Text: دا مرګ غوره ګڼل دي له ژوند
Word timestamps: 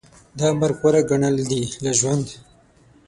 دا 0.39 0.47
مرګ 0.59 0.75
غوره 0.81 1.01
ګڼل 1.09 1.35
دي 1.49 1.61
له 1.83 1.91
ژوند 1.99 2.27